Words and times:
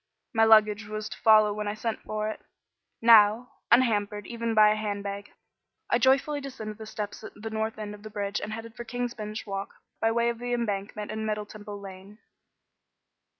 My 0.33 0.45
luggage 0.45 0.87
was 0.87 1.09
to 1.09 1.17
follow 1.19 1.53
when 1.53 1.67
I 1.67 1.75
sent 1.75 2.01
for 2.01 2.27
it. 2.27 2.41
Now, 3.03 3.51
unhampered 3.71 4.25
even 4.25 4.55
by 4.55 4.69
a 4.71 4.75
hand 4.75 5.03
bag, 5.03 5.31
I 5.91 5.99
joyfully 5.99 6.41
descended 6.41 6.79
the 6.79 6.87
steps 6.87 7.23
at 7.23 7.33
the 7.35 7.51
north 7.51 7.77
end 7.77 7.93
of 7.93 8.01
the 8.01 8.09
bridge 8.09 8.39
and 8.41 8.51
headed 8.51 8.75
for 8.75 8.83
King's 8.83 9.13
Bench 9.13 9.45
Walk 9.45 9.75
by 9.99 10.11
way 10.11 10.29
of 10.29 10.39
the 10.39 10.53
Embankment 10.53 11.11
and 11.11 11.23
Middle 11.27 11.45
Temple 11.45 11.79
Lane. 11.79 12.17